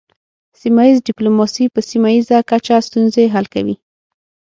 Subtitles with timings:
[0.61, 3.75] سیمه ایز ډیپلوماسي په سیمه ایزه کچه ستونزې حل کوي